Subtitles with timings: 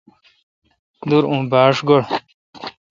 [1.09, 2.01] دور اوں با ݭ گاڑ۔